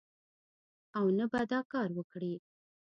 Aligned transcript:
او 0.97 1.05
نه 1.17 1.25
به 1.31 1.41
دا 1.51 1.59
کار 1.73 1.89
وکړي 1.97 2.33